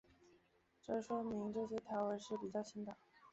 [0.81, 2.97] 这说明这些条纹是比较新的。